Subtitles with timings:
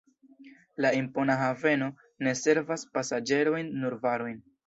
[0.85, 1.89] La impona haveno
[2.27, 4.43] ne servas pasaĝerojn, nur varojn.